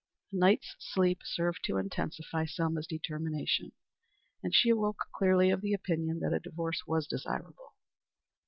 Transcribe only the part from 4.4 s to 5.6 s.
and she awoke clearly